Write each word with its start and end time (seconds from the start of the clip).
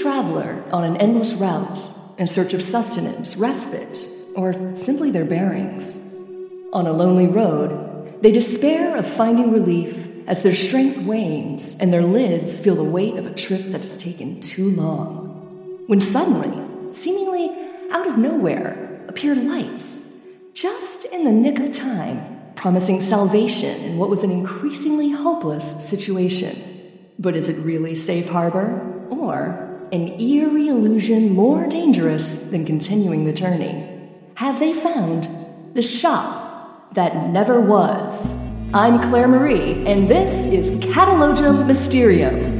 traveler 0.00 0.62
on 0.72 0.84
an 0.84 0.96
endless 0.96 1.34
route 1.34 1.88
in 2.18 2.26
search 2.26 2.54
of 2.54 2.62
sustenance, 2.62 3.36
respite, 3.36 4.08
or 4.34 4.76
simply 4.76 5.10
their 5.10 5.24
bearings. 5.24 5.98
On 6.72 6.86
a 6.86 6.92
lonely 6.92 7.26
road, 7.26 8.22
they 8.22 8.32
despair 8.32 8.96
of 8.96 9.06
finding 9.06 9.50
relief 9.50 10.06
as 10.26 10.42
their 10.42 10.54
strength 10.54 10.98
wanes 10.98 11.78
and 11.80 11.92
their 11.92 12.02
lids 12.02 12.60
feel 12.60 12.74
the 12.74 12.84
weight 12.84 13.16
of 13.16 13.26
a 13.26 13.34
trip 13.34 13.62
that 13.66 13.80
has 13.80 13.96
taken 13.96 14.40
too 14.40 14.70
long. 14.70 15.84
When 15.86 16.00
suddenly, 16.00 16.94
seemingly 16.94 17.50
out 17.90 18.06
of 18.06 18.18
nowhere, 18.18 19.04
appear 19.08 19.34
lights, 19.34 20.18
just 20.52 21.06
in 21.06 21.24
the 21.24 21.32
nick 21.32 21.58
of 21.60 21.72
time, 21.72 22.52
promising 22.56 23.00
salvation 23.00 23.80
in 23.82 23.96
what 23.96 24.10
was 24.10 24.24
an 24.24 24.30
increasingly 24.30 25.10
hopeless 25.10 25.88
situation. 25.88 26.56
But 27.18 27.36
is 27.36 27.48
it 27.48 27.56
really 27.64 27.94
safe 27.94 28.28
harbor, 28.28 29.06
or 29.08 29.67
an 29.92 30.20
eerie 30.20 30.68
illusion 30.68 31.34
more 31.34 31.66
dangerous 31.66 32.50
than 32.50 32.66
continuing 32.66 33.24
the 33.24 33.32
journey? 33.32 33.88
Have 34.34 34.58
they 34.60 34.74
found 34.74 35.28
the 35.74 35.82
shop 35.82 36.92
that 36.94 37.30
never 37.30 37.60
was? 37.60 38.34
I'm 38.74 39.00
Clare 39.00 39.28
Marie, 39.28 39.86
and 39.86 40.08
this 40.08 40.44
is 40.44 40.72
Catalogum 40.84 41.66
Mysterium. 41.66 42.57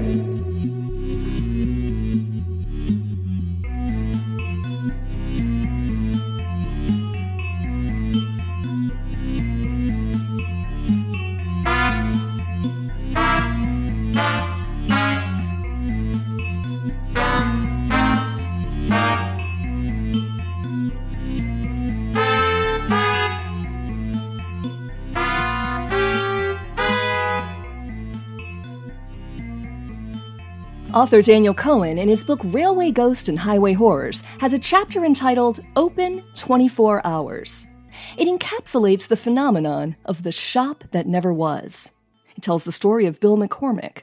Author 30.98 31.22
Daniel 31.22 31.54
Cohen, 31.54 31.96
in 31.96 32.08
his 32.08 32.24
book 32.24 32.40
Railway 32.42 32.90
Ghost 32.90 33.28
and 33.28 33.38
Highway 33.38 33.72
Horrors, 33.72 34.20
has 34.40 34.52
a 34.52 34.58
chapter 34.58 35.04
entitled 35.04 35.60
Open 35.76 36.24
24 36.34 37.06
Hours. 37.06 37.68
It 38.16 38.26
encapsulates 38.26 39.06
the 39.06 39.16
phenomenon 39.16 39.94
of 40.04 40.24
the 40.24 40.32
shop 40.32 40.82
that 40.90 41.06
never 41.06 41.32
was. 41.32 41.92
It 42.36 42.42
tells 42.42 42.64
the 42.64 42.72
story 42.72 43.06
of 43.06 43.20
Bill 43.20 43.36
McCormick. 43.36 43.98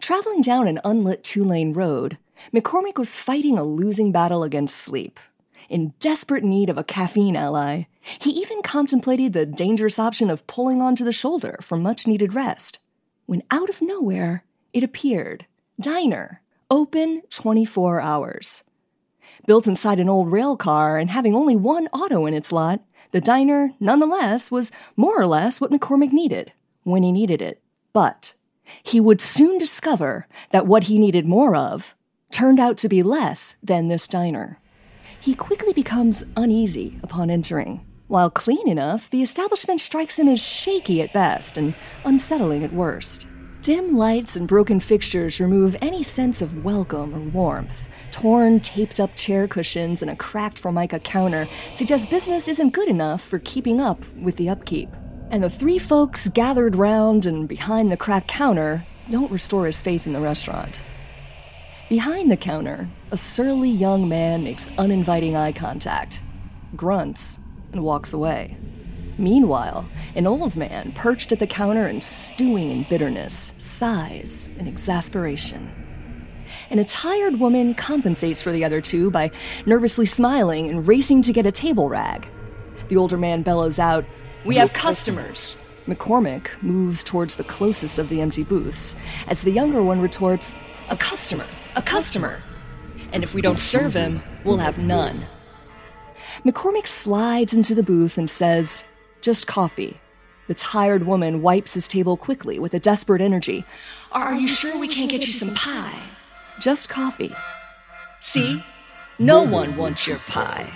Traveling 0.00 0.40
down 0.40 0.66
an 0.66 0.80
unlit 0.86 1.22
two 1.22 1.44
lane 1.44 1.74
road, 1.74 2.16
McCormick 2.50 2.96
was 2.96 3.14
fighting 3.14 3.58
a 3.58 3.62
losing 3.62 4.10
battle 4.10 4.42
against 4.42 4.74
sleep. 4.74 5.20
In 5.68 5.92
desperate 6.00 6.44
need 6.44 6.70
of 6.70 6.78
a 6.78 6.82
caffeine 6.82 7.36
ally, 7.36 7.82
he 8.20 8.30
even 8.30 8.62
contemplated 8.62 9.34
the 9.34 9.44
dangerous 9.44 9.98
option 9.98 10.30
of 10.30 10.46
pulling 10.46 10.80
onto 10.80 11.04
the 11.04 11.12
shoulder 11.12 11.58
for 11.60 11.76
much 11.76 12.06
needed 12.06 12.32
rest. 12.32 12.78
When 13.26 13.42
out 13.50 13.68
of 13.68 13.82
nowhere, 13.82 14.44
it 14.72 14.82
appeared 14.82 15.44
diner, 15.80 16.42
open 16.70 17.22
24 17.30 18.00
hours. 18.00 18.64
Built 19.46 19.66
inside 19.66 20.00
an 20.00 20.08
old 20.08 20.30
rail 20.30 20.56
car 20.56 20.98
and 20.98 21.10
having 21.10 21.34
only 21.34 21.56
one 21.56 21.86
auto 21.88 22.26
in 22.26 22.34
its 22.34 22.52
lot, 22.52 22.80
the 23.12 23.20
diner, 23.20 23.72
nonetheless, 23.80 24.50
was 24.50 24.72
more 24.96 25.20
or 25.20 25.26
less 25.26 25.60
what 25.60 25.70
McCormick 25.70 26.12
needed 26.12 26.52
when 26.82 27.02
he 27.02 27.12
needed 27.12 27.40
it. 27.40 27.62
But 27.92 28.34
he 28.82 29.00
would 29.00 29.20
soon 29.20 29.56
discover 29.56 30.26
that 30.50 30.66
what 30.66 30.84
he 30.84 30.98
needed 30.98 31.26
more 31.26 31.56
of 31.56 31.94
turned 32.30 32.60
out 32.60 32.76
to 32.78 32.88
be 32.88 33.02
less 33.02 33.56
than 33.62 33.88
this 33.88 34.06
diner. 34.06 34.58
He 35.20 35.34
quickly 35.34 35.72
becomes 35.72 36.24
uneasy 36.36 36.98
upon 37.02 37.30
entering. 37.30 37.84
While 38.08 38.30
clean 38.30 38.68
enough, 38.68 39.08
the 39.10 39.22
establishment 39.22 39.80
strikes 39.80 40.18
him 40.18 40.28
as 40.28 40.40
shaky 40.40 41.02
at 41.02 41.12
best 41.12 41.56
and 41.56 41.74
unsettling 42.04 42.64
at 42.64 42.72
worst. 42.72 43.26
Dim 43.68 43.98
lights 43.98 44.34
and 44.34 44.48
broken 44.48 44.80
fixtures 44.80 45.42
remove 45.42 45.76
any 45.82 46.02
sense 46.02 46.40
of 46.40 46.64
welcome 46.64 47.14
or 47.14 47.18
warmth. 47.18 47.86
Torn, 48.10 48.60
taped 48.60 48.98
up 48.98 49.14
chair 49.14 49.46
cushions 49.46 50.00
and 50.00 50.10
a 50.10 50.16
cracked 50.16 50.58
formica 50.58 50.98
counter 50.98 51.46
suggest 51.74 52.08
business 52.08 52.48
isn't 52.48 52.70
good 52.72 52.88
enough 52.88 53.20
for 53.20 53.38
keeping 53.40 53.78
up 53.78 54.02
with 54.14 54.36
the 54.36 54.48
upkeep. 54.48 54.88
And 55.30 55.44
the 55.44 55.50
three 55.50 55.78
folks 55.78 56.30
gathered 56.30 56.76
round 56.76 57.26
and 57.26 57.46
behind 57.46 57.92
the 57.92 57.98
cracked 57.98 58.28
counter 58.28 58.86
don't 59.10 59.30
restore 59.30 59.66
his 59.66 59.82
faith 59.82 60.06
in 60.06 60.14
the 60.14 60.20
restaurant. 60.22 60.82
Behind 61.90 62.30
the 62.30 62.38
counter, 62.38 62.88
a 63.10 63.18
surly 63.18 63.68
young 63.68 64.08
man 64.08 64.44
makes 64.44 64.70
uninviting 64.78 65.36
eye 65.36 65.52
contact, 65.52 66.22
grunts, 66.74 67.38
and 67.72 67.84
walks 67.84 68.14
away. 68.14 68.56
Meanwhile, 69.18 69.88
an 70.14 70.28
old 70.28 70.56
man 70.56 70.92
perched 70.92 71.32
at 71.32 71.40
the 71.40 71.46
counter 71.46 71.86
and 71.86 72.02
stewing 72.02 72.70
in 72.70 72.86
bitterness, 72.88 73.52
sighs, 73.58 74.54
and 74.58 74.68
exasperation. 74.68 75.70
And 76.70 76.78
a 76.78 76.84
tired 76.84 77.40
woman 77.40 77.74
compensates 77.74 78.40
for 78.40 78.52
the 78.52 78.64
other 78.64 78.80
two 78.80 79.10
by 79.10 79.32
nervously 79.66 80.06
smiling 80.06 80.68
and 80.70 80.86
racing 80.86 81.22
to 81.22 81.32
get 81.32 81.46
a 81.46 81.52
table 81.52 81.88
rag. 81.88 82.28
The 82.88 82.96
older 82.96 83.18
man 83.18 83.42
bellows 83.42 83.80
out, 83.80 84.04
We 84.44 84.56
have 84.56 84.72
customers! 84.72 85.64
McCormick 85.88 86.62
moves 86.62 87.02
towards 87.02 87.34
the 87.34 87.44
closest 87.44 87.98
of 87.98 88.08
the 88.08 88.20
empty 88.20 88.44
booths, 88.44 88.94
as 89.26 89.42
the 89.42 89.50
younger 89.50 89.82
one 89.82 90.00
retorts, 90.00 90.56
A 90.90 90.96
customer! 90.96 91.46
A 91.74 91.82
customer! 91.82 92.40
And 93.12 93.24
if 93.24 93.34
we 93.34 93.42
don't 93.42 93.58
serve 93.58 93.94
him, 93.94 94.20
we'll 94.44 94.58
have 94.58 94.78
none. 94.78 95.24
McCormick 96.44 96.86
slides 96.86 97.52
into 97.52 97.74
the 97.74 97.82
booth 97.82 98.16
and 98.16 98.30
says, 98.30 98.84
just 99.20 99.46
coffee. 99.46 100.00
The 100.48 100.54
tired 100.54 101.06
woman 101.06 101.42
wipes 101.42 101.74
his 101.74 101.86
table 101.86 102.16
quickly 102.16 102.58
with 102.58 102.72
a 102.74 102.80
desperate 102.80 103.20
energy. 103.20 103.64
Are 104.12 104.34
you 104.34 104.48
sure 104.48 104.78
we 104.78 104.88
can't 104.88 105.10
get 105.10 105.26
you 105.26 105.32
some 105.32 105.54
pie? 105.54 106.00
Just 106.58 106.88
coffee. 106.88 107.34
See? 108.20 108.62
No 109.18 109.42
one 109.42 109.76
wants 109.76 110.06
your 110.06 110.18
pie. 110.18 110.70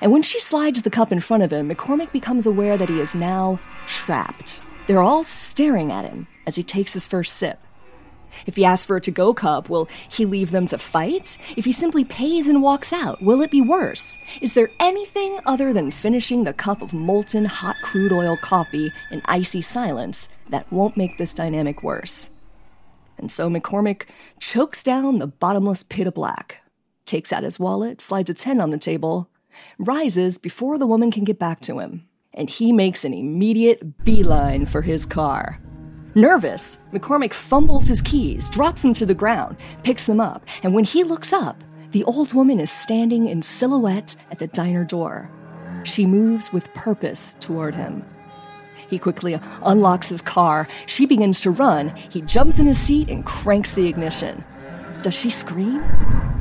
And 0.00 0.12
when 0.12 0.22
she 0.22 0.38
slides 0.38 0.82
the 0.82 0.90
cup 0.90 1.10
in 1.10 1.20
front 1.20 1.42
of 1.42 1.52
him, 1.52 1.68
McCormick 1.68 2.12
becomes 2.12 2.46
aware 2.46 2.76
that 2.76 2.88
he 2.88 3.00
is 3.00 3.14
now 3.14 3.58
trapped. 3.86 4.60
They're 4.86 5.02
all 5.02 5.24
staring 5.24 5.90
at 5.90 6.04
him 6.04 6.26
as 6.46 6.56
he 6.56 6.62
takes 6.62 6.92
his 6.92 7.08
first 7.08 7.34
sip. 7.34 7.58
If 8.46 8.56
he 8.56 8.64
asks 8.64 8.86
for 8.86 8.96
a 8.96 9.00
to 9.00 9.10
go 9.10 9.34
cup, 9.34 9.68
will 9.68 9.88
he 10.08 10.24
leave 10.24 10.50
them 10.50 10.66
to 10.68 10.78
fight? 10.78 11.38
If 11.56 11.64
he 11.64 11.72
simply 11.72 12.04
pays 12.04 12.48
and 12.48 12.62
walks 12.62 12.92
out, 12.92 13.22
will 13.22 13.42
it 13.42 13.50
be 13.50 13.60
worse? 13.60 14.18
Is 14.40 14.54
there 14.54 14.70
anything 14.78 15.38
other 15.46 15.72
than 15.72 15.90
finishing 15.90 16.44
the 16.44 16.52
cup 16.52 16.82
of 16.82 16.92
molten 16.92 17.44
hot 17.44 17.76
crude 17.82 18.12
oil 18.12 18.36
coffee 18.36 18.90
in 19.10 19.22
icy 19.24 19.62
silence 19.62 20.28
that 20.48 20.70
won't 20.72 20.96
make 20.96 21.18
this 21.18 21.34
dynamic 21.34 21.82
worse? 21.82 22.30
And 23.18 23.30
so 23.30 23.50
McCormick 23.50 24.04
chokes 24.38 24.82
down 24.82 25.18
the 25.18 25.26
bottomless 25.26 25.82
pit 25.82 26.06
of 26.06 26.14
black, 26.14 26.62
takes 27.04 27.32
out 27.32 27.42
his 27.42 27.60
wallet, 27.60 28.00
slides 28.00 28.30
a 28.30 28.34
10 28.34 28.60
on 28.60 28.70
the 28.70 28.78
table, 28.78 29.28
rises 29.78 30.38
before 30.38 30.78
the 30.78 30.86
woman 30.86 31.10
can 31.10 31.24
get 31.24 31.38
back 31.38 31.60
to 31.60 31.80
him, 31.80 32.08
and 32.32 32.48
he 32.48 32.72
makes 32.72 33.04
an 33.04 33.12
immediate 33.12 34.04
beeline 34.04 34.64
for 34.64 34.82
his 34.82 35.04
car. 35.04 35.60
Nervous, 36.16 36.80
McCormick 36.92 37.32
fumbles 37.32 37.86
his 37.86 38.02
keys, 38.02 38.48
drops 38.48 38.82
them 38.82 38.92
to 38.94 39.06
the 39.06 39.14
ground, 39.14 39.56
picks 39.84 40.06
them 40.06 40.20
up, 40.20 40.44
and 40.64 40.74
when 40.74 40.82
he 40.82 41.04
looks 41.04 41.32
up, 41.32 41.62
the 41.92 42.02
old 42.04 42.32
woman 42.32 42.58
is 42.58 42.70
standing 42.70 43.28
in 43.28 43.42
silhouette 43.42 44.16
at 44.30 44.40
the 44.40 44.48
diner 44.48 44.84
door. 44.84 45.30
She 45.84 46.06
moves 46.06 46.52
with 46.52 46.72
purpose 46.74 47.34
toward 47.38 47.76
him. 47.76 48.04
He 48.88 48.98
quickly 48.98 49.38
unlocks 49.62 50.08
his 50.08 50.20
car. 50.20 50.66
She 50.86 51.06
begins 51.06 51.40
to 51.42 51.52
run. 51.52 51.94
He 52.10 52.22
jumps 52.22 52.58
in 52.58 52.66
his 52.66 52.78
seat 52.78 53.08
and 53.08 53.24
cranks 53.24 53.74
the 53.74 53.86
ignition. 53.86 54.44
Does 55.02 55.14
she 55.14 55.30
scream? 55.30 55.84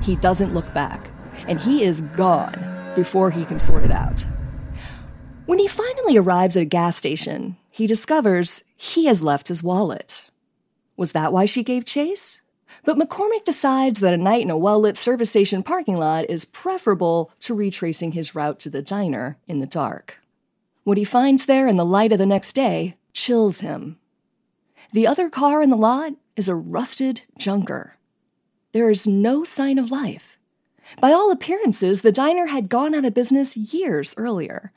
He 0.02 0.16
doesn't 0.16 0.54
look 0.54 0.74
back, 0.74 1.10
and 1.48 1.60
he 1.60 1.84
is 1.84 2.02
gone 2.02 2.94
before 2.96 3.30
he 3.30 3.46
can 3.46 3.60
sort 3.60 3.84
it 3.84 3.92
out. 3.92 4.26
When 5.46 5.60
he 5.60 5.68
finally 5.68 6.18
arrives 6.18 6.58
at 6.58 6.64
a 6.64 6.66
gas 6.66 6.98
station, 6.98 7.56
he 7.70 7.86
discovers 7.86 8.64
he 8.82 9.08
has 9.08 9.22
left 9.22 9.50
his 9.50 9.62
wallet. 9.62 10.30
Was 10.96 11.12
that 11.12 11.34
why 11.34 11.44
she 11.44 11.64
gave 11.64 11.84
chase? 11.84 12.42
But 12.86 12.98
McCormick 12.98 13.44
decides 13.44 14.00
that 14.00 14.14
a 14.14 14.18
night 14.18 14.44
in 14.44 14.50
a 14.50 14.58
well 14.58 14.80
lit 14.80 14.96
service 14.96 15.30
station 15.30 15.64
parking 15.64 15.98
lot 15.98 16.30
is 16.30 16.46
preferable 16.46 17.30
to 17.42 17.54
retracing 17.54 18.14
his 18.14 18.34
route 18.34 18.58
to 18.62 18.70
the 18.70 18.82
diner 18.82 19.38
in 19.50 19.60
the 19.60 19.66
dark. 19.66 20.20
What 20.86 20.98
he 20.98 21.04
finds 21.04 21.46
there 21.46 21.68
in 21.68 21.76
the 21.76 21.84
light 21.84 22.14
of 22.14 22.20
the 22.20 22.26
next 22.26 22.54
day 22.54 22.96
chills 23.12 23.60
him. 23.60 23.98
The 24.94 25.06
other 25.06 25.30
car 25.30 25.62
in 25.62 25.72
the 25.72 25.76
lot 25.76 26.14
is 26.38 26.48
a 26.48 26.56
rusted 26.56 27.24
junker. 27.38 27.98
There 28.72 28.90
is 28.90 29.06
no 29.06 29.44
sign 29.44 29.78
of 29.78 29.92
life. 29.92 30.38
By 31.02 31.12
all 31.12 31.32
appearances, 31.32 32.02
the 32.02 32.14
diner 32.14 32.46
had 32.46 32.70
gone 32.70 32.96
out 32.96 33.04
of 33.04 33.14
business 33.14 33.58
years 33.58 34.16
earlier. 34.16 34.72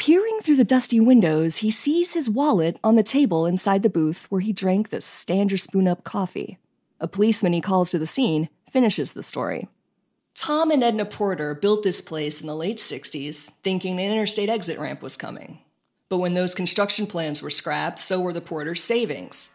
Peering 0.00 0.38
through 0.40 0.56
the 0.56 0.64
dusty 0.64 0.98
windows, 0.98 1.58
he 1.58 1.70
sees 1.70 2.14
his 2.14 2.30
wallet 2.30 2.78
on 2.82 2.94
the 2.94 3.02
table 3.02 3.44
inside 3.44 3.82
the 3.82 3.90
booth 3.90 4.24
where 4.30 4.40
he 4.40 4.50
drank 4.50 4.88
the 4.88 5.02
stand 5.02 5.50
your 5.50 5.58
spoon 5.58 5.86
up 5.86 6.04
coffee. 6.04 6.56
A 7.00 7.06
policeman 7.06 7.52
he 7.52 7.60
calls 7.60 7.90
to 7.90 7.98
the 7.98 8.06
scene 8.06 8.48
finishes 8.70 9.12
the 9.12 9.22
story. 9.22 9.68
Tom 10.34 10.70
and 10.70 10.82
Edna 10.82 11.04
Porter 11.04 11.54
built 11.54 11.82
this 11.82 12.00
place 12.00 12.40
in 12.40 12.46
the 12.46 12.56
late 12.56 12.78
60s, 12.78 13.50
thinking 13.62 14.00
an 14.00 14.10
interstate 14.10 14.48
exit 14.48 14.78
ramp 14.78 15.02
was 15.02 15.18
coming. 15.18 15.58
But 16.08 16.16
when 16.16 16.32
those 16.32 16.54
construction 16.54 17.06
plans 17.06 17.42
were 17.42 17.50
scrapped, 17.50 17.98
so 17.98 18.20
were 18.20 18.32
the 18.32 18.40
Porter's 18.40 18.82
savings. 18.82 19.50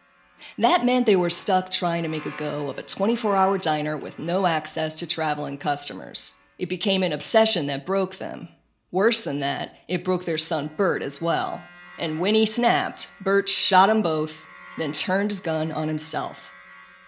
That 0.58 0.84
meant 0.84 1.06
they 1.06 1.16
were 1.16 1.28
stuck 1.28 1.72
trying 1.72 2.04
to 2.04 2.08
make 2.08 2.24
a 2.24 2.30
go 2.30 2.68
of 2.68 2.78
a 2.78 2.84
24 2.84 3.34
hour 3.34 3.58
diner 3.58 3.96
with 3.96 4.20
no 4.20 4.46
access 4.46 4.94
to 4.94 5.08
traveling 5.08 5.58
customers. 5.58 6.34
It 6.56 6.68
became 6.68 7.02
an 7.02 7.12
obsession 7.12 7.66
that 7.66 7.84
broke 7.84 8.18
them. 8.18 8.50
Worse 8.96 9.24
than 9.24 9.40
that, 9.40 9.76
it 9.88 10.04
broke 10.04 10.24
their 10.24 10.38
son 10.38 10.70
Bert 10.74 11.02
as 11.02 11.20
well. 11.20 11.60
And 11.98 12.18
when 12.18 12.34
he 12.34 12.46
snapped, 12.46 13.10
Bert 13.20 13.46
shot 13.46 13.88
them 13.88 14.00
both, 14.00 14.42
then 14.78 14.92
turned 14.92 15.30
his 15.30 15.40
gun 15.40 15.70
on 15.70 15.86
himself. 15.86 16.50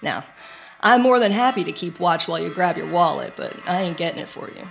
Now, 0.02 0.26
I'm 0.82 1.00
more 1.00 1.18
than 1.18 1.32
happy 1.32 1.64
to 1.64 1.72
keep 1.72 1.98
watch 1.98 2.28
while 2.28 2.42
you 2.42 2.52
grab 2.52 2.76
your 2.76 2.90
wallet, 2.90 3.32
but 3.38 3.56
I 3.64 3.80
ain't 3.80 3.96
getting 3.96 4.20
it 4.20 4.28
for 4.28 4.50
you. 4.50 4.68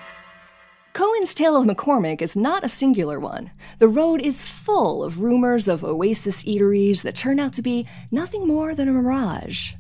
Cohen's 0.94 1.34
Tale 1.34 1.58
of 1.58 1.66
McCormick 1.66 2.22
is 2.22 2.38
not 2.38 2.64
a 2.64 2.70
singular 2.70 3.20
one. 3.20 3.50
The 3.80 3.88
road 3.88 4.22
is 4.22 4.44
full 4.44 5.04
of 5.04 5.20
rumors 5.20 5.68
of 5.68 5.84
oasis 5.84 6.44
eateries 6.44 7.02
that 7.02 7.16
turn 7.16 7.40
out 7.40 7.54
to 7.54 7.64
be 7.64 7.88
nothing 8.12 8.46
more 8.46 8.76
than 8.76 8.88
a 8.88 8.92
mirage. 8.92 9.74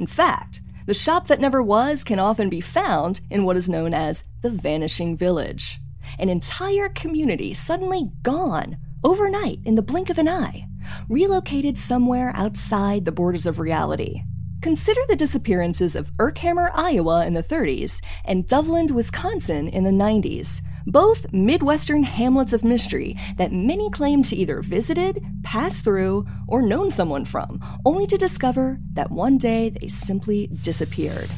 In 0.00 0.08
fact, 0.08 0.60
the 0.86 0.94
shop 0.94 1.28
that 1.28 1.40
never 1.40 1.62
was 1.62 2.02
can 2.02 2.18
often 2.18 2.48
be 2.48 2.60
found 2.60 3.20
in 3.30 3.44
what 3.44 3.56
is 3.56 3.68
known 3.68 3.94
as 3.94 4.24
the 4.40 4.50
Vanishing 4.50 5.16
Village. 5.16 5.78
An 6.18 6.28
entire 6.28 6.88
community 6.88 7.54
suddenly 7.54 8.10
gone 8.22 8.76
overnight 9.04 9.60
in 9.64 9.74
the 9.74 9.82
blink 9.82 10.10
of 10.10 10.18
an 10.18 10.28
eye, 10.28 10.66
relocated 11.08 11.78
somewhere 11.78 12.32
outside 12.34 13.04
the 13.04 13.12
borders 13.12 13.46
of 13.46 13.58
reality. 13.58 14.22
Consider 14.60 15.00
the 15.08 15.16
disappearances 15.16 15.96
of 15.96 16.12
Erkhammer, 16.18 16.70
Iowa 16.72 17.26
in 17.26 17.34
the 17.34 17.42
30s 17.42 18.00
and 18.24 18.46
Dovland, 18.46 18.92
Wisconsin 18.92 19.66
in 19.66 19.82
the 19.82 19.90
90s, 19.90 20.60
both 20.86 21.32
Midwestern 21.32 22.04
hamlets 22.04 22.52
of 22.52 22.62
mystery 22.62 23.16
that 23.38 23.52
many 23.52 23.90
claim 23.90 24.22
to 24.22 24.36
either 24.36 24.62
visited, 24.62 25.20
passed 25.42 25.82
through, 25.82 26.26
or 26.46 26.62
known 26.62 26.90
someone 26.92 27.24
from, 27.24 27.60
only 27.84 28.06
to 28.06 28.16
discover 28.16 28.78
that 28.92 29.10
one 29.10 29.36
day 29.36 29.68
they 29.68 29.88
simply 29.88 30.48
disappeared. 30.62 31.30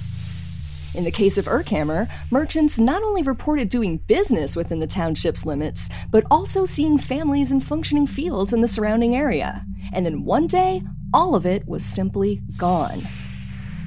In 0.94 1.02
the 1.02 1.10
case 1.10 1.36
of 1.38 1.46
Erkhammer, 1.46 2.08
merchants 2.30 2.78
not 2.78 3.02
only 3.02 3.22
reported 3.22 3.68
doing 3.68 3.98
business 4.06 4.54
within 4.54 4.78
the 4.78 4.86
township's 4.86 5.44
limits, 5.44 5.88
but 6.12 6.24
also 6.30 6.64
seeing 6.64 6.98
families 6.98 7.50
in 7.50 7.60
functioning 7.60 8.06
fields 8.06 8.52
in 8.52 8.60
the 8.60 8.68
surrounding 8.68 9.16
area. 9.16 9.66
And 9.92 10.06
then 10.06 10.24
one 10.24 10.46
day, 10.46 10.82
all 11.12 11.34
of 11.34 11.46
it 11.46 11.66
was 11.66 11.84
simply 11.84 12.42
gone. 12.56 13.08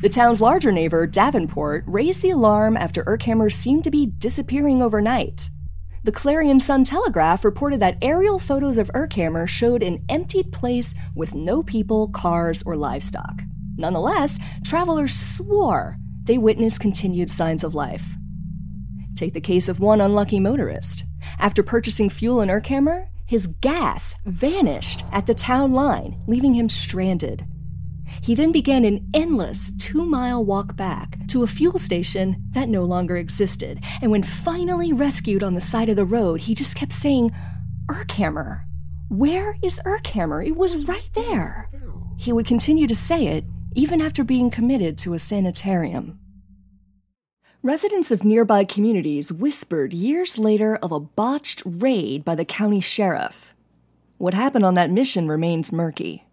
The 0.01 0.09
town's 0.09 0.41
larger 0.41 0.73
neighbor, 0.73 1.07
Davenport, 1.07 1.85
raised 1.87 2.21
the 2.21 2.31
alarm 2.31 2.75
after 2.75 3.05
Erkhammer 3.05 3.51
seemed 3.51 3.85
to 3.85 3.91
be 3.91 4.05
disappearing 4.05 4.81
overnight. 4.81 5.49
The 6.03 6.11
Clarion 6.11 6.59
Sun 6.59 6.83
Telegraph 6.83 7.45
reported 7.45 7.79
that 7.79 7.97
aerial 8.01 8.37
photos 8.37 8.77
of 8.77 8.91
Erkhammer 8.93 9.47
showed 9.47 9.81
an 9.81 10.03
emptied 10.09 10.51
place 10.51 10.93
with 11.15 11.33
no 11.33 11.63
people, 11.63 12.09
cars, 12.09 12.63
or 12.63 12.75
livestock. 12.75 13.41
Nonetheless, 13.77 14.39
travelers 14.65 15.13
swore 15.13 15.97
they 16.27 16.37
witnessed 16.37 16.79
continued 16.79 17.31
signs 17.31 17.63
of 17.63 17.73
life. 17.73 18.15
Take 19.15 19.33
the 19.33 19.41
case 19.41 19.67
of 19.67 19.79
one 19.79 19.99
unlucky 19.99 20.39
motorist. 20.39 21.05
After 21.39 21.63
purchasing 21.63 22.09
fuel 22.09 22.41
in 22.41 22.49
Erkhammer, 22.49 23.07
his 23.25 23.47
gas 23.47 24.15
vanished 24.25 25.03
at 25.11 25.25
the 25.25 25.33
town 25.33 25.73
line, 25.73 26.21
leaving 26.27 26.53
him 26.53 26.69
stranded. 26.69 27.45
He 28.21 28.35
then 28.35 28.51
began 28.51 28.85
an 28.85 29.09
endless 29.13 29.71
two 29.71 30.05
mile 30.05 30.45
walk 30.45 30.75
back 30.75 31.17
to 31.27 31.43
a 31.43 31.47
fuel 31.47 31.77
station 31.77 32.43
that 32.51 32.69
no 32.69 32.83
longer 32.83 33.17
existed. 33.17 33.83
And 34.01 34.11
when 34.11 34.23
finally 34.23 34.93
rescued 34.93 35.43
on 35.43 35.55
the 35.55 35.61
side 35.61 35.89
of 35.89 35.95
the 35.95 36.05
road, 36.05 36.41
he 36.41 36.55
just 36.55 36.75
kept 36.75 36.93
saying, 36.93 37.31
Erkhammer. 37.87 38.63
Where 39.09 39.57
is 39.63 39.81
Erkhammer? 39.85 40.45
It 40.45 40.55
was 40.55 40.87
right 40.87 41.09
there. 41.13 41.69
He 42.17 42.33
would 42.33 42.45
continue 42.45 42.87
to 42.87 42.95
say 42.95 43.27
it 43.27 43.45
even 43.75 44.01
after 44.01 44.23
being 44.23 44.49
committed 44.49 44.97
to 44.97 45.13
a 45.13 45.19
sanitarium. 45.19 46.19
Residents 47.63 48.11
of 48.11 48.23
nearby 48.23 48.63
communities 48.63 49.31
whispered 49.31 49.93
years 49.93 50.37
later 50.37 50.77
of 50.77 50.91
a 50.91 50.99
botched 50.99 51.63
raid 51.65 52.23
by 52.23 52.35
the 52.35 52.45
county 52.45 52.79
sheriff. 52.79 53.53
What 54.17 54.33
happened 54.33 54.65
on 54.65 54.75
that 54.75 54.89
mission 54.89 55.27
remains 55.27 55.73
murky. 55.73 56.25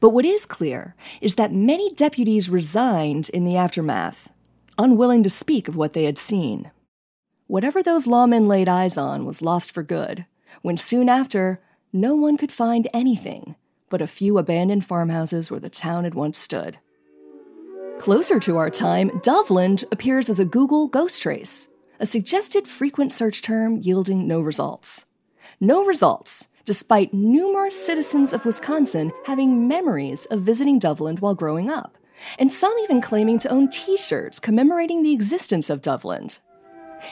But 0.00 0.10
what 0.10 0.24
is 0.24 0.44
clear 0.44 0.94
is 1.20 1.36
that 1.36 1.52
many 1.52 1.94
deputies 1.94 2.50
resigned 2.50 3.28
in 3.30 3.44
the 3.44 3.56
aftermath, 3.56 4.30
unwilling 4.76 5.22
to 5.22 5.30
speak 5.30 5.68
of 5.68 5.76
what 5.76 5.92
they 5.92 6.04
had 6.04 6.18
seen. 6.18 6.70
Whatever 7.46 7.82
those 7.82 8.06
lawmen 8.06 8.48
laid 8.48 8.68
eyes 8.68 8.96
on 8.96 9.24
was 9.24 9.42
lost 9.42 9.70
for 9.70 9.82
good, 9.82 10.26
when 10.62 10.76
soon 10.76 11.08
after, 11.08 11.60
no 11.92 12.14
one 12.14 12.36
could 12.36 12.52
find 12.52 12.88
anything 12.92 13.56
but 13.92 14.00
a 14.00 14.06
few 14.06 14.38
abandoned 14.38 14.86
farmhouses 14.86 15.50
where 15.50 15.60
the 15.60 15.68
town 15.68 16.04
had 16.04 16.14
once 16.14 16.38
stood. 16.38 16.78
Closer 17.98 18.40
to 18.40 18.56
our 18.56 18.70
time, 18.70 19.10
Dovland 19.20 19.84
appears 19.92 20.30
as 20.30 20.40
a 20.40 20.46
Google 20.46 20.88
ghost 20.88 21.20
trace, 21.20 21.68
a 22.00 22.06
suggested 22.06 22.66
frequent 22.66 23.12
search 23.12 23.42
term 23.42 23.76
yielding 23.82 24.26
no 24.26 24.40
results. 24.40 25.04
No 25.60 25.84
results, 25.84 26.48
despite 26.64 27.12
numerous 27.12 27.78
citizens 27.78 28.32
of 28.32 28.46
Wisconsin 28.46 29.12
having 29.26 29.68
memories 29.68 30.24
of 30.30 30.40
visiting 30.40 30.80
Dovland 30.80 31.20
while 31.20 31.34
growing 31.34 31.70
up, 31.70 31.98
and 32.38 32.50
some 32.50 32.76
even 32.84 33.02
claiming 33.02 33.38
to 33.40 33.50
own 33.50 33.68
t 33.68 33.98
shirts 33.98 34.40
commemorating 34.40 35.02
the 35.02 35.12
existence 35.12 35.68
of 35.68 35.82
Dovland. 35.82 36.40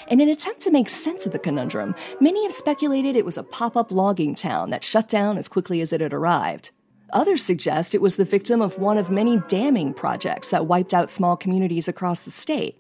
In 0.08 0.20
an 0.20 0.28
attempt 0.28 0.60
to 0.62 0.70
make 0.70 0.88
sense 0.88 1.26
of 1.26 1.32
the 1.32 1.38
conundrum, 1.38 1.94
many 2.20 2.42
have 2.44 2.52
speculated 2.52 3.16
it 3.16 3.24
was 3.24 3.36
a 3.36 3.42
pop 3.42 3.76
up 3.76 3.90
logging 3.90 4.34
town 4.34 4.70
that 4.70 4.84
shut 4.84 5.08
down 5.08 5.38
as 5.38 5.48
quickly 5.48 5.80
as 5.80 5.92
it 5.92 6.00
had 6.00 6.12
arrived. 6.12 6.70
Others 7.12 7.44
suggest 7.44 7.94
it 7.94 8.02
was 8.02 8.16
the 8.16 8.24
victim 8.24 8.62
of 8.62 8.78
one 8.78 8.96
of 8.96 9.10
many 9.10 9.42
damming 9.48 9.92
projects 9.92 10.50
that 10.50 10.66
wiped 10.66 10.94
out 10.94 11.10
small 11.10 11.36
communities 11.36 11.88
across 11.88 12.22
the 12.22 12.30
state. 12.30 12.78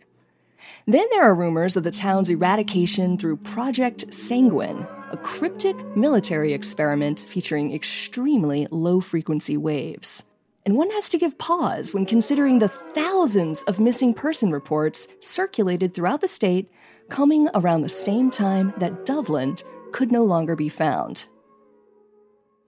Then 0.86 1.06
there 1.10 1.22
are 1.22 1.34
rumors 1.34 1.76
of 1.76 1.82
the 1.82 1.90
town's 1.90 2.30
eradication 2.30 3.18
through 3.18 3.38
Project 3.38 4.12
Sanguine, 4.14 4.86
a 5.10 5.16
cryptic 5.16 5.76
military 5.96 6.52
experiment 6.52 7.26
featuring 7.28 7.74
extremely 7.74 8.68
low 8.70 9.00
frequency 9.00 9.56
waves. 9.56 10.22
And 10.64 10.76
one 10.76 10.90
has 10.90 11.08
to 11.08 11.18
give 11.18 11.38
pause 11.38 11.92
when 11.94 12.06
considering 12.06 12.58
the 12.58 12.68
thousands 12.68 13.62
of 13.62 13.80
missing 13.80 14.14
person 14.14 14.50
reports 14.50 15.08
circulated 15.20 15.94
throughout 15.94 16.20
the 16.20 16.28
state 16.28 16.70
coming 17.10 17.48
around 17.54 17.82
the 17.82 17.88
same 17.88 18.30
time 18.30 18.72
that 18.78 19.04
Dovland 19.04 19.62
could 19.92 20.10
no 20.10 20.24
longer 20.24 20.56
be 20.56 20.68
found. 20.68 21.26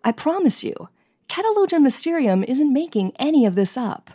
I 0.04 0.12
promise 0.12 0.62
you, 0.64 0.88
Catalogum 1.28 1.82
Mysterium 1.82 2.44
isn't 2.44 2.72
making 2.72 3.12
any 3.18 3.46
of 3.46 3.54
this 3.54 3.76
up. 3.76 4.10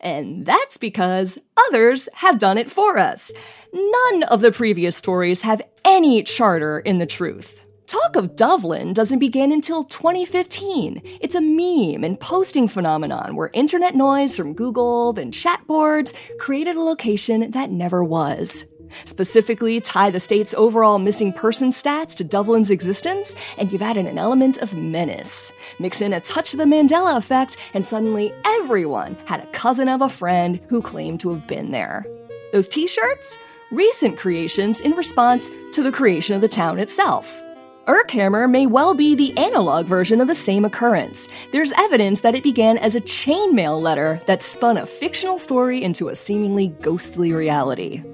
And 0.00 0.46
that's 0.46 0.76
because 0.76 1.38
others 1.68 2.08
have 2.14 2.38
done 2.38 2.56
it 2.56 2.70
for 2.70 2.98
us. 2.98 3.32
None 3.72 4.22
of 4.24 4.40
the 4.40 4.52
previous 4.52 4.96
stories 4.96 5.42
have 5.42 5.60
any 5.84 6.22
charter 6.22 6.78
in 6.78 6.98
the 6.98 7.06
truth. 7.06 7.64
Talk 7.86 8.14
of 8.14 8.36
Dovland 8.36 8.94
doesn't 8.94 9.18
begin 9.18 9.50
until 9.50 9.82
2015. 9.82 11.02
It's 11.20 11.34
a 11.34 11.40
meme 11.40 12.04
and 12.04 12.20
posting 12.20 12.68
phenomenon 12.68 13.34
where 13.34 13.50
internet 13.52 13.96
noise 13.96 14.36
from 14.36 14.54
Google 14.54 15.18
and 15.18 15.34
chat 15.34 15.66
boards 15.66 16.14
created 16.38 16.76
a 16.76 16.82
location 16.82 17.50
that 17.50 17.70
never 17.70 18.04
was. 18.04 18.64
Specifically, 19.04 19.80
tie 19.80 20.10
the 20.10 20.20
state's 20.20 20.54
overall 20.54 20.98
missing 20.98 21.32
person 21.32 21.70
stats 21.70 22.14
to 22.16 22.24
Dovland's 22.24 22.70
existence, 22.70 23.34
and 23.58 23.70
you've 23.72 23.82
added 23.82 24.06
an 24.06 24.18
element 24.18 24.58
of 24.58 24.74
menace. 24.74 25.52
Mix 25.78 26.00
in 26.00 26.12
a 26.12 26.20
touch 26.20 26.52
of 26.52 26.58
the 26.58 26.64
Mandela 26.64 27.16
effect, 27.16 27.56
and 27.74 27.84
suddenly 27.84 28.32
everyone 28.44 29.16
had 29.26 29.40
a 29.40 29.50
cousin 29.52 29.88
of 29.88 30.02
a 30.02 30.08
friend 30.08 30.60
who 30.68 30.82
claimed 30.82 31.20
to 31.20 31.30
have 31.30 31.46
been 31.46 31.70
there. 31.70 32.06
Those 32.52 32.68
t 32.68 32.86
shirts? 32.86 33.38
Recent 33.70 34.18
creations 34.18 34.80
in 34.80 34.92
response 34.92 35.50
to 35.72 35.82
the 35.82 35.92
creation 35.92 36.34
of 36.34 36.40
the 36.40 36.48
town 36.48 36.80
itself. 36.80 37.40
Erkhammer 37.86 38.48
may 38.50 38.66
well 38.66 38.94
be 38.94 39.14
the 39.14 39.36
analog 39.36 39.86
version 39.86 40.20
of 40.20 40.28
the 40.28 40.34
same 40.34 40.64
occurrence. 40.64 41.28
There's 41.50 41.72
evidence 41.72 42.20
that 42.20 42.34
it 42.34 42.42
began 42.42 42.78
as 42.78 42.94
a 42.94 43.00
chainmail 43.00 43.80
letter 43.80 44.22
that 44.26 44.42
spun 44.42 44.76
a 44.76 44.86
fictional 44.86 45.38
story 45.38 45.82
into 45.82 46.08
a 46.08 46.16
seemingly 46.16 46.68
ghostly 46.82 47.32
reality. 47.32 48.04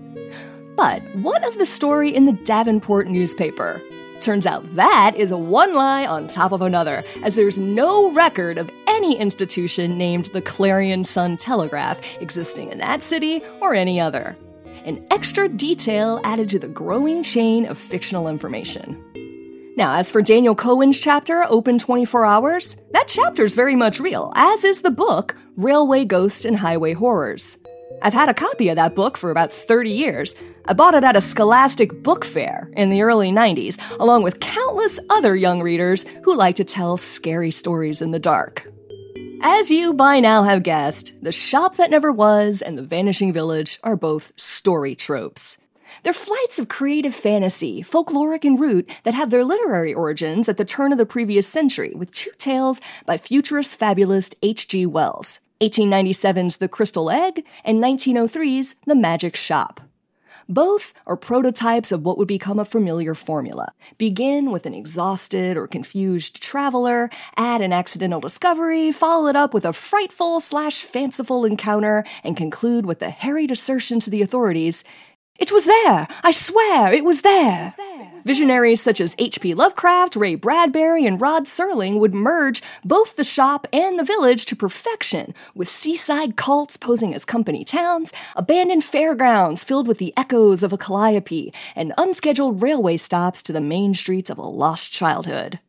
But 0.76 1.02
what 1.16 1.46
of 1.46 1.56
the 1.56 1.64
story 1.64 2.14
in 2.14 2.26
the 2.26 2.32
Davenport 2.32 3.08
newspaper? 3.08 3.80
Turns 4.20 4.44
out 4.44 4.74
that 4.74 5.14
is 5.16 5.32
one 5.32 5.74
lie 5.74 6.06
on 6.06 6.26
top 6.26 6.52
of 6.52 6.60
another, 6.60 7.02
as 7.22 7.34
there's 7.34 7.58
no 7.58 8.10
record 8.12 8.58
of 8.58 8.70
any 8.86 9.16
institution 9.16 9.96
named 9.96 10.26
the 10.26 10.42
Clarion 10.42 11.04
Sun 11.04 11.38
Telegraph 11.38 12.00
existing 12.20 12.70
in 12.70 12.78
that 12.78 13.02
city 13.02 13.42
or 13.60 13.74
any 13.74 13.98
other. 13.98 14.36
An 14.84 15.04
extra 15.10 15.48
detail 15.48 16.20
added 16.24 16.48
to 16.50 16.58
the 16.58 16.68
growing 16.68 17.22
chain 17.22 17.64
of 17.64 17.78
fictional 17.78 18.28
information. 18.28 19.02
Now, 19.76 19.94
as 19.94 20.10
for 20.10 20.22
Daniel 20.22 20.54
Cohen's 20.54 21.00
chapter, 21.00 21.44
Open 21.48 21.78
24 21.78 22.24
Hours, 22.24 22.76
that 22.92 23.08
chapter's 23.08 23.54
very 23.54 23.76
much 23.76 24.00
real, 24.00 24.32
as 24.34 24.64
is 24.64 24.82
the 24.82 24.90
book, 24.90 25.36
Railway 25.56 26.04
Ghosts 26.04 26.44
and 26.44 26.56
Highway 26.56 26.92
Horrors. 26.94 27.58
I've 28.02 28.12
had 28.12 28.28
a 28.28 28.34
copy 28.34 28.68
of 28.68 28.76
that 28.76 28.94
book 28.94 29.16
for 29.16 29.30
about 29.30 29.52
30 29.52 29.90
years. 29.90 30.34
I 30.66 30.74
bought 30.74 30.94
it 30.94 31.04
at 31.04 31.16
a 31.16 31.20
scholastic 31.20 32.02
book 32.02 32.24
fair 32.24 32.70
in 32.76 32.90
the 32.90 33.02
early 33.02 33.30
90s, 33.30 33.78
along 33.98 34.22
with 34.22 34.40
countless 34.40 34.98
other 35.10 35.34
young 35.34 35.62
readers 35.62 36.04
who 36.22 36.36
like 36.36 36.56
to 36.56 36.64
tell 36.64 36.96
scary 36.96 37.50
stories 37.50 38.02
in 38.02 38.10
the 38.10 38.18
dark. 38.18 38.70
As 39.42 39.70
you 39.70 39.92
by 39.92 40.20
now 40.20 40.42
have 40.44 40.62
guessed, 40.62 41.12
The 41.22 41.32
Shop 41.32 41.76
That 41.76 41.90
Never 41.90 42.12
Was 42.12 42.62
and 42.62 42.76
The 42.76 42.82
Vanishing 42.82 43.32
Village 43.32 43.78
are 43.82 43.96
both 43.96 44.32
story 44.36 44.94
tropes. 44.94 45.58
They're 46.02 46.12
flights 46.12 46.58
of 46.58 46.68
creative 46.68 47.14
fantasy, 47.14 47.82
folkloric 47.82 48.44
in 48.44 48.56
root, 48.56 48.90
that 49.04 49.14
have 49.14 49.30
their 49.30 49.44
literary 49.44 49.94
origins 49.94 50.48
at 50.48 50.56
the 50.56 50.64
turn 50.64 50.92
of 50.92 50.98
the 50.98 51.06
previous 51.06 51.46
century, 51.48 51.92
with 51.94 52.12
two 52.12 52.32
tales 52.38 52.80
by 53.06 53.16
futurist 53.16 53.76
fabulist 53.76 54.36
H.G. 54.42 54.86
Wells. 54.86 55.40
1897's 55.60 56.58
The 56.58 56.68
Crystal 56.68 57.10
Egg, 57.10 57.44
and 57.64 57.82
1903's 57.82 58.74
The 58.84 58.94
Magic 58.94 59.36
Shop. 59.36 59.80
Both 60.48 60.92
are 61.06 61.16
prototypes 61.16 61.90
of 61.90 62.04
what 62.04 62.18
would 62.18 62.28
become 62.28 62.58
a 62.58 62.64
familiar 62.64 63.14
formula. 63.14 63.72
Begin 63.98 64.50
with 64.50 64.66
an 64.66 64.74
exhausted 64.74 65.56
or 65.56 65.66
confused 65.66 66.40
traveler, 66.42 67.10
add 67.36 67.62
an 67.62 67.72
accidental 67.72 68.20
discovery, 68.20 68.92
follow 68.92 69.28
it 69.28 69.34
up 69.34 69.54
with 69.54 69.64
a 69.64 69.72
frightful 69.72 70.38
slash 70.38 70.82
fanciful 70.82 71.44
encounter, 71.44 72.04
and 72.22 72.36
conclude 72.36 72.84
with 72.84 73.00
a 73.02 73.10
harried 73.10 73.50
assertion 73.50 73.98
to 74.00 74.10
the 74.10 74.22
authorities 74.22 74.84
it 75.38 75.52
was 75.52 75.66
there! 75.66 76.08
I 76.22 76.30
swear, 76.30 76.92
it 76.92 77.04
was 77.04 77.22
there! 77.22 77.74
Visionaries 78.24 78.82
such 78.82 79.00
as 79.00 79.14
H.P. 79.18 79.54
Lovecraft, 79.54 80.16
Ray 80.16 80.34
Bradbury, 80.34 81.06
and 81.06 81.20
Rod 81.20 81.44
Serling 81.44 82.00
would 82.00 82.14
merge 82.14 82.62
both 82.84 83.16
the 83.16 83.24
shop 83.24 83.66
and 83.72 83.98
the 83.98 84.04
village 84.04 84.46
to 84.46 84.56
perfection, 84.56 85.34
with 85.54 85.68
seaside 85.68 86.36
cults 86.36 86.76
posing 86.76 87.14
as 87.14 87.24
company 87.24 87.64
towns, 87.64 88.12
abandoned 88.34 88.84
fairgrounds 88.84 89.62
filled 89.62 89.86
with 89.86 89.98
the 89.98 90.12
echoes 90.16 90.62
of 90.62 90.72
a 90.72 90.78
calliope, 90.78 91.52
and 91.74 91.92
unscheduled 91.96 92.62
railway 92.62 92.96
stops 92.96 93.42
to 93.42 93.52
the 93.52 93.60
main 93.60 93.94
streets 93.94 94.30
of 94.30 94.38
a 94.38 94.42
lost 94.42 94.90
childhood. 94.90 95.60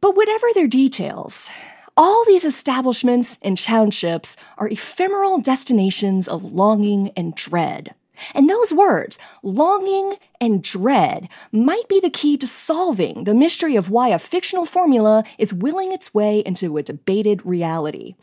But 0.00 0.14
whatever 0.14 0.46
their 0.54 0.68
details, 0.68 1.50
all 1.98 2.24
these 2.24 2.44
establishments 2.44 3.38
and 3.42 3.58
townships 3.58 4.36
are 4.56 4.68
ephemeral 4.68 5.40
destinations 5.40 6.28
of 6.28 6.44
longing 6.44 7.10
and 7.16 7.34
dread. 7.34 7.92
And 8.34 8.48
those 8.48 8.72
words, 8.72 9.18
longing 9.42 10.14
and 10.40 10.62
dread, 10.62 11.28
might 11.50 11.88
be 11.88 11.98
the 11.98 12.08
key 12.08 12.36
to 12.36 12.46
solving 12.46 13.24
the 13.24 13.34
mystery 13.34 13.74
of 13.74 13.90
why 13.90 14.08
a 14.08 14.18
fictional 14.20 14.64
formula 14.64 15.24
is 15.38 15.52
willing 15.52 15.90
its 15.90 16.14
way 16.14 16.38
into 16.46 16.76
a 16.76 16.84
debated 16.84 17.44
reality. 17.44 18.14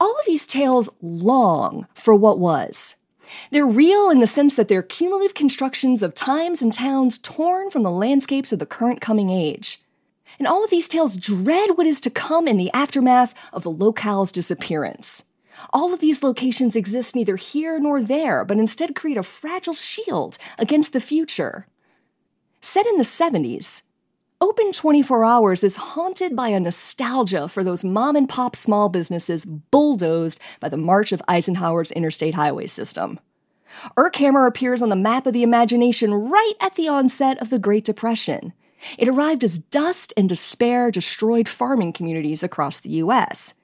All 0.00 0.18
of 0.18 0.26
these 0.26 0.46
tales 0.46 0.88
long 1.02 1.86
for 1.92 2.14
what 2.14 2.38
was. 2.38 2.96
They're 3.50 3.66
real 3.66 4.08
in 4.08 4.20
the 4.20 4.26
sense 4.26 4.56
that 4.56 4.68
they're 4.68 4.82
cumulative 4.82 5.34
constructions 5.34 6.02
of 6.02 6.14
times 6.14 6.62
and 6.62 6.72
towns 6.72 7.18
torn 7.18 7.70
from 7.70 7.82
the 7.82 7.90
landscapes 7.90 8.50
of 8.50 8.58
the 8.58 8.66
current 8.66 9.02
coming 9.02 9.28
age. 9.28 9.78
And 10.42 10.48
all 10.48 10.64
of 10.64 10.70
these 10.70 10.88
tales 10.88 11.16
dread 11.16 11.76
what 11.76 11.86
is 11.86 12.00
to 12.00 12.10
come 12.10 12.48
in 12.48 12.56
the 12.56 12.72
aftermath 12.74 13.32
of 13.52 13.62
the 13.62 13.70
locale's 13.70 14.32
disappearance. 14.32 15.22
All 15.72 15.94
of 15.94 16.00
these 16.00 16.24
locations 16.24 16.74
exist 16.74 17.14
neither 17.14 17.36
here 17.36 17.78
nor 17.78 18.02
there, 18.02 18.44
but 18.44 18.58
instead 18.58 18.96
create 18.96 19.16
a 19.16 19.22
fragile 19.22 19.72
shield 19.72 20.38
against 20.58 20.92
the 20.92 20.98
future. 20.98 21.68
Set 22.60 22.86
in 22.86 22.96
the 22.96 23.04
70s, 23.04 23.82
Open 24.40 24.72
24 24.72 25.24
Hours 25.24 25.62
is 25.62 25.76
haunted 25.76 26.34
by 26.34 26.48
a 26.48 26.58
nostalgia 26.58 27.46
for 27.46 27.62
those 27.62 27.84
mom 27.84 28.16
and 28.16 28.28
pop 28.28 28.56
small 28.56 28.88
businesses 28.88 29.44
bulldozed 29.44 30.40
by 30.58 30.68
the 30.68 30.76
march 30.76 31.12
of 31.12 31.22
Eisenhower's 31.28 31.92
interstate 31.92 32.34
highway 32.34 32.66
system. 32.66 33.20
Erkhammer 33.96 34.48
appears 34.48 34.82
on 34.82 34.88
the 34.88 34.96
map 34.96 35.24
of 35.24 35.34
the 35.34 35.44
imagination 35.44 36.12
right 36.12 36.54
at 36.60 36.74
the 36.74 36.88
onset 36.88 37.40
of 37.40 37.48
the 37.48 37.60
Great 37.60 37.84
Depression, 37.84 38.52
it 38.98 39.08
arrived 39.08 39.44
as 39.44 39.58
dust 39.58 40.12
and 40.16 40.28
despair 40.28 40.90
destroyed 40.90 41.48
farming 41.48 41.92
communities 41.92 42.42
across 42.42 42.80
the 42.80 42.90
US. 42.90 43.54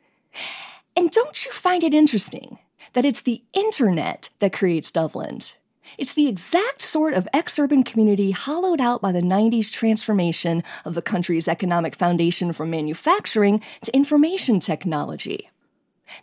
And 0.96 1.10
don't 1.10 1.44
you 1.44 1.52
find 1.52 1.84
it 1.84 1.94
interesting 1.94 2.58
that 2.92 3.04
it's 3.04 3.22
the 3.22 3.42
internet 3.52 4.30
that 4.38 4.52
creates 4.52 4.90
Dovland? 4.90 5.54
It's 5.96 6.12
the 6.12 6.28
exact 6.28 6.82
sort 6.82 7.14
of 7.14 7.28
ex 7.32 7.58
urban 7.58 7.82
community 7.82 8.30
hollowed 8.32 8.80
out 8.80 9.00
by 9.00 9.12
the 9.12 9.22
90s 9.22 9.70
transformation 9.72 10.62
of 10.84 10.94
the 10.94 11.02
country's 11.02 11.48
economic 11.48 11.96
foundation 11.96 12.52
from 12.52 12.70
manufacturing 12.70 13.62
to 13.84 13.94
information 13.94 14.60
technology. 14.60 15.48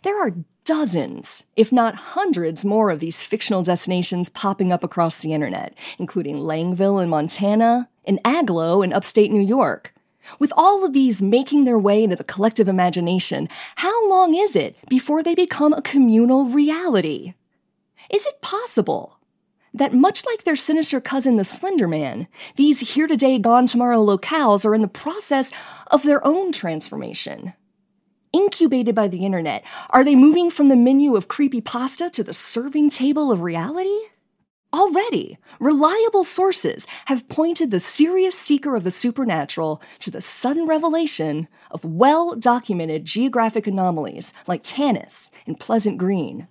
There 0.02 0.20
are 0.20 0.34
dozens, 0.64 1.44
if 1.54 1.72
not 1.72 1.94
hundreds, 1.94 2.64
more 2.64 2.90
of 2.90 3.00
these 3.00 3.22
fictional 3.22 3.62
destinations 3.62 4.28
popping 4.28 4.72
up 4.72 4.82
across 4.82 5.20
the 5.20 5.32
internet, 5.32 5.74
including 5.98 6.38
Langville 6.38 6.98
in 6.98 7.08
Montana 7.08 7.88
and 8.04 8.22
Agloe 8.24 8.84
in 8.84 8.92
upstate 8.92 9.30
New 9.30 9.40
York. 9.40 9.94
With 10.38 10.52
all 10.56 10.84
of 10.84 10.92
these 10.92 11.22
making 11.22 11.64
their 11.64 11.78
way 11.78 12.02
into 12.02 12.16
the 12.16 12.24
collective 12.24 12.66
imagination, 12.66 13.48
how 13.76 14.08
long 14.08 14.34
is 14.34 14.56
it 14.56 14.76
before 14.88 15.22
they 15.22 15.34
become 15.34 15.72
a 15.72 15.82
communal 15.82 16.46
reality? 16.46 17.34
Is 18.10 18.26
it 18.26 18.40
possible 18.40 19.18
that, 19.72 19.94
much 19.94 20.26
like 20.26 20.42
their 20.42 20.56
sinister 20.56 21.00
cousin 21.00 21.36
the 21.36 21.44
Slender 21.44 21.86
Man, 21.86 22.26
these 22.56 22.94
here 22.94 23.06
today, 23.06 23.38
gone 23.38 23.66
tomorrow 23.66 24.04
locales 24.04 24.64
are 24.64 24.74
in 24.74 24.82
the 24.82 24.88
process 24.88 25.52
of 25.88 26.02
their 26.02 26.26
own 26.26 26.50
transformation? 26.50 27.52
Incubated 28.36 28.94
by 28.94 29.08
the 29.08 29.24
internet? 29.24 29.64
Are 29.90 30.04
they 30.04 30.14
moving 30.14 30.50
from 30.50 30.68
the 30.68 30.76
menu 30.76 31.16
of 31.16 31.28
creepy 31.28 31.60
pasta 31.60 32.10
to 32.10 32.22
the 32.22 32.34
serving 32.34 32.90
table 32.90 33.32
of 33.32 33.40
reality? 33.40 33.98
Already, 34.74 35.38
reliable 35.58 36.22
sources 36.22 36.86
have 37.06 37.28
pointed 37.28 37.70
the 37.70 37.80
serious 37.80 38.38
seeker 38.38 38.76
of 38.76 38.84
the 38.84 38.90
supernatural 38.90 39.80
to 40.00 40.10
the 40.10 40.20
sudden 40.20 40.66
revelation 40.66 41.48
of 41.70 41.84
well 41.84 42.34
documented 42.34 43.06
geographic 43.06 43.66
anomalies 43.66 44.34
like 44.46 44.62
Tanis 44.62 45.30
and 45.46 45.58
Pleasant 45.58 45.96
Green. 45.96 46.46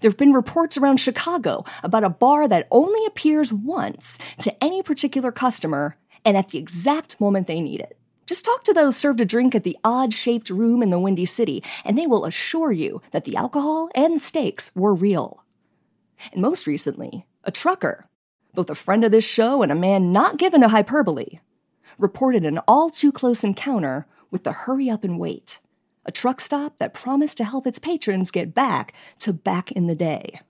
There 0.00 0.10
have 0.10 0.18
been 0.18 0.32
reports 0.32 0.76
around 0.76 0.98
Chicago 0.98 1.64
about 1.82 2.04
a 2.04 2.10
bar 2.10 2.46
that 2.46 2.68
only 2.70 3.04
appears 3.06 3.52
once 3.52 4.18
to 4.40 4.54
any 4.62 4.80
particular 4.80 5.32
customer 5.32 5.96
and 6.24 6.36
at 6.36 6.48
the 6.48 6.58
exact 6.58 7.20
moment 7.20 7.48
they 7.48 7.60
need 7.60 7.80
it. 7.80 7.98
Just 8.32 8.46
talk 8.46 8.64
to 8.64 8.72
those 8.72 8.96
served 8.96 9.20
a 9.20 9.26
drink 9.26 9.54
at 9.54 9.62
the 9.62 9.76
odd 9.84 10.14
shaped 10.14 10.48
room 10.48 10.82
in 10.82 10.88
the 10.88 10.98
Windy 10.98 11.26
City, 11.26 11.62
and 11.84 11.98
they 11.98 12.06
will 12.06 12.24
assure 12.24 12.72
you 12.72 13.02
that 13.10 13.24
the 13.24 13.36
alcohol 13.36 13.90
and 13.94 14.22
steaks 14.22 14.70
were 14.74 14.94
real. 14.94 15.44
And 16.32 16.40
most 16.40 16.66
recently, 16.66 17.26
a 17.44 17.50
trucker, 17.50 18.08
both 18.54 18.70
a 18.70 18.74
friend 18.74 19.04
of 19.04 19.12
this 19.12 19.26
show 19.26 19.62
and 19.62 19.70
a 19.70 19.74
man 19.74 20.12
not 20.12 20.38
given 20.38 20.62
to 20.62 20.68
hyperbole, 20.68 21.40
reported 21.98 22.46
an 22.46 22.56
all 22.66 22.88
too 22.88 23.12
close 23.12 23.44
encounter 23.44 24.06
with 24.30 24.44
the 24.44 24.52
hurry 24.52 24.88
up 24.88 25.04
and 25.04 25.18
wait, 25.18 25.60
a 26.06 26.10
truck 26.10 26.40
stop 26.40 26.78
that 26.78 26.94
promised 26.94 27.36
to 27.36 27.44
help 27.44 27.66
its 27.66 27.78
patrons 27.78 28.30
get 28.30 28.54
back 28.54 28.94
to 29.18 29.34
back 29.34 29.70
in 29.72 29.88
the 29.88 29.94
day. 29.94 30.40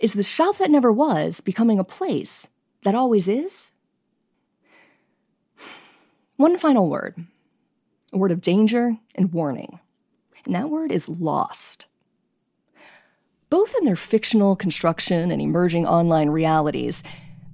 Is 0.00 0.14
the 0.14 0.24
shop 0.24 0.58
that 0.58 0.72
never 0.72 0.90
was 0.90 1.40
becoming 1.40 1.78
a 1.78 1.84
place 1.84 2.48
that 2.82 2.96
always 2.96 3.28
is? 3.28 3.70
One 6.42 6.58
final 6.58 6.88
word 6.88 7.24
a 8.12 8.18
word 8.18 8.32
of 8.32 8.40
danger 8.40 8.96
and 9.14 9.32
warning, 9.32 9.78
and 10.44 10.56
that 10.56 10.70
word 10.70 10.90
is 10.90 11.08
lost. 11.08 11.86
Both 13.48 13.76
in 13.78 13.84
their 13.84 13.94
fictional 13.94 14.56
construction 14.56 15.30
and 15.30 15.40
emerging 15.40 15.86
online 15.86 16.30
realities, 16.30 17.04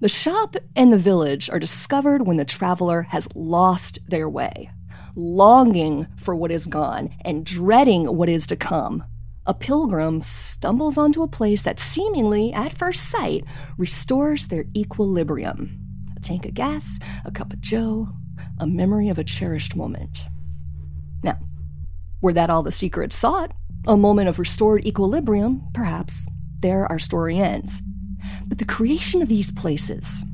the 0.01 0.09
shop 0.09 0.57
and 0.75 0.91
the 0.91 0.97
village 0.97 1.51
are 1.51 1.59
discovered 1.59 2.27
when 2.27 2.39
the 2.39 2.47
traveler 2.47 3.03
has 3.03 3.29
lost 3.35 3.99
their 4.09 4.27
way, 4.27 4.71
longing 5.15 6.07
for 6.17 6.35
what 6.35 6.51
is 6.51 6.67
gone 6.67 7.15
and 7.21 7.45
dreading 7.45 8.17
what 8.17 8.31
is 8.31 8.47
to 8.47 8.57
come. 8.57 9.05
A 9.45 9.53
pilgrim 9.53 10.23
stumbles 10.23 10.97
onto 10.97 11.23
a 11.23 11.29
place 11.29 11.61
that 11.61 11.79
seemingly, 11.79 12.55
at 12.55 12.73
first 12.73 13.05
sight, 13.05 13.45
restores 13.77 14.47
their 14.47 14.65
equilibrium. 14.75 15.79
A 16.17 16.21
tank 16.21 16.47
of 16.47 16.55
gas, 16.55 16.99
a 17.27 17.31
cup 17.31 17.53
of 17.53 17.61
joe, 17.61 18.15
a 18.59 18.67
memory 18.67 19.09
of 19.09 19.19
a 19.19 19.25
cherished 19.25 19.77
moment. 19.77 20.27
Now, 21.23 21.39
were 22.21 22.33
that 22.33 22.51
all 22.51 22.63
the 22.63 22.73
secret 22.73 23.13
sought, 23.13 23.53
a 23.87 23.97
moment 23.97 24.29
of 24.29 24.39
restored 24.39 24.85
equilibrium, 24.85 25.69
perhaps, 25.73 26.27
there 26.61 26.87
our 26.87 26.99
story 26.99 27.39
ends. 27.39 27.83
But 28.47 28.59
the 28.59 28.65
creation 28.65 29.23
of 29.23 29.29
these 29.29 29.53
places, 29.53 30.25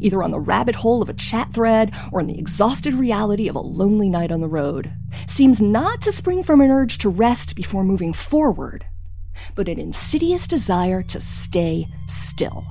either 0.00 0.22
on 0.22 0.30
the 0.30 0.40
rabbit 0.40 0.76
hole 0.76 1.02
of 1.02 1.08
a 1.08 1.14
chat 1.14 1.52
thread 1.52 1.94
or 2.12 2.20
in 2.20 2.26
the 2.26 2.38
exhausted 2.38 2.94
reality 2.94 3.48
of 3.48 3.56
a 3.56 3.60
lonely 3.60 4.08
night 4.08 4.30
on 4.30 4.40
the 4.40 4.48
road, 4.48 4.92
seems 5.26 5.60
not 5.60 6.00
to 6.02 6.12
spring 6.12 6.42
from 6.42 6.60
an 6.60 6.70
urge 6.70 6.98
to 6.98 7.08
rest 7.08 7.56
before 7.56 7.84
moving 7.84 8.12
forward, 8.12 8.84
but 9.54 9.68
an 9.68 9.78
insidious 9.78 10.46
desire 10.46 11.02
to 11.02 11.20
stay 11.20 11.86
still. 12.06 12.64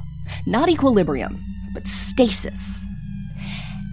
Not 0.45 0.69
equilibrium, 0.69 1.43
but 1.73 1.87
stasis. 1.87 2.85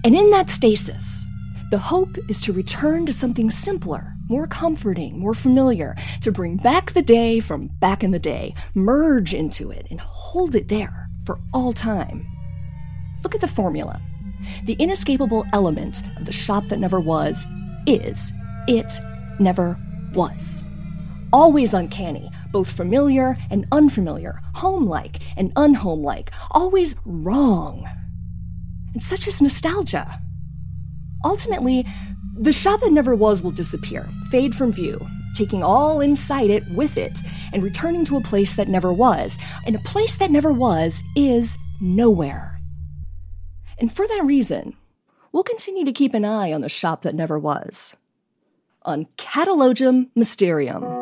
And 0.08 0.16
in 0.16 0.30
that 0.30 0.48
stasis, 0.48 1.26
The 1.70 1.78
hope 1.78 2.16
is 2.28 2.40
to 2.42 2.54
return 2.54 3.04
to 3.04 3.12
something 3.12 3.50
simpler, 3.50 4.14
more 4.30 4.46
comforting, 4.46 5.18
more 5.18 5.34
familiar, 5.34 5.94
to 6.22 6.32
bring 6.32 6.56
back 6.56 6.92
the 6.92 7.02
day 7.02 7.40
from 7.40 7.66
back 7.78 8.02
in 8.02 8.10
the 8.10 8.18
day, 8.18 8.54
merge 8.72 9.34
into 9.34 9.70
it, 9.70 9.86
and 9.90 10.00
hold 10.00 10.54
it 10.54 10.68
there 10.68 11.10
for 11.24 11.38
all 11.52 11.74
time. 11.74 12.26
Look 13.22 13.34
at 13.34 13.42
the 13.42 13.48
formula. 13.48 14.00
The 14.64 14.76
inescapable 14.78 15.44
element 15.52 16.02
of 16.16 16.24
the 16.24 16.32
shop 16.32 16.68
that 16.68 16.78
never 16.78 17.00
was 17.00 17.44
is 17.86 18.32
it 18.66 18.90
never 19.38 19.78
was. 20.14 20.64
Always 21.34 21.74
uncanny, 21.74 22.30
both 22.50 22.72
familiar 22.72 23.36
and 23.50 23.66
unfamiliar, 23.72 24.40
home-like 24.54 25.18
and 25.36 25.54
unhome-like, 25.54 26.30
always 26.50 26.94
wrong. 27.04 27.86
Such 29.00 29.26
is 29.26 29.40
nostalgia. 29.40 30.20
Ultimately, 31.24 31.86
the 32.38 32.52
shop 32.52 32.80
that 32.80 32.92
never 32.92 33.14
was 33.14 33.42
will 33.42 33.50
disappear, 33.50 34.08
fade 34.30 34.54
from 34.54 34.72
view, 34.72 35.04
taking 35.34 35.62
all 35.62 36.00
inside 36.00 36.50
it 36.50 36.62
with 36.70 36.96
it, 36.96 37.18
and 37.52 37.62
returning 37.62 38.04
to 38.06 38.16
a 38.16 38.22
place 38.22 38.54
that 38.54 38.68
never 38.68 38.92
was. 38.92 39.38
And 39.66 39.74
a 39.74 39.80
place 39.80 40.16
that 40.16 40.30
never 40.30 40.52
was 40.52 41.02
is 41.16 41.56
nowhere. 41.80 42.60
And 43.78 43.92
for 43.92 44.06
that 44.06 44.24
reason, 44.24 44.76
we'll 45.32 45.44
continue 45.44 45.84
to 45.84 45.92
keep 45.92 46.14
an 46.14 46.24
eye 46.24 46.52
on 46.52 46.60
the 46.60 46.68
shop 46.68 47.02
that 47.02 47.14
never 47.14 47.38
was. 47.38 47.96
On 48.82 49.06
Catalogum 49.16 50.08
Mysterium. 50.14 50.97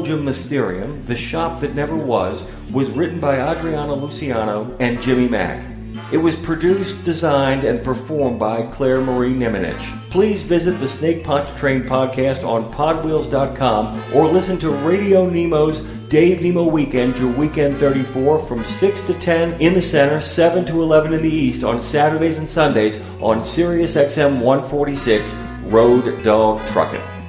Catalogum 0.00 0.22
Mysterium, 0.22 1.04
The 1.04 1.16
Shop 1.16 1.60
That 1.60 1.74
Never 1.74 1.94
Was, 1.94 2.44
was 2.72 2.90
written 2.90 3.20
by 3.20 3.38
Adriano 3.38 3.94
Luciano 3.94 4.74
and 4.80 5.00
Jimmy 5.00 5.28
Mack. 5.28 5.64
It 6.10 6.16
was 6.16 6.36
produced, 6.36 7.02
designed, 7.04 7.64
and 7.64 7.84
performed 7.84 8.38
by 8.38 8.62
Clare 8.68 9.00
Marie 9.00 9.34
Nemenich. 9.34 10.10
Please 10.10 10.42
visit 10.42 10.80
the 10.80 10.88
Snake 10.88 11.22
Punch 11.22 11.54
Train 11.58 11.82
podcast 11.82 12.44
on 12.44 12.72
podwheels.com 12.72 14.14
or 14.14 14.26
listen 14.26 14.58
to 14.60 14.70
Radio 14.70 15.28
Nemo's 15.28 15.80
Dave 16.08 16.42
Nemo 16.42 16.64
Weekend, 16.64 17.18
your 17.18 17.32
weekend 17.32 17.78
34 17.78 18.38
from 18.46 18.64
6 18.64 19.00
to 19.02 19.14
10 19.14 19.60
in 19.60 19.74
the 19.74 19.82
center, 19.82 20.20
7 20.20 20.64
to 20.64 20.82
11 20.82 21.12
in 21.12 21.22
the 21.22 21.28
east 21.28 21.62
on 21.62 21.80
Saturdays 21.80 22.38
and 22.38 22.50
Sundays 22.50 22.98
on 23.20 23.44
Sirius 23.44 23.94
XM 23.94 24.40
146 24.40 25.32
Road 25.64 26.24
Dog 26.24 26.60
Truckin'. 26.68 27.19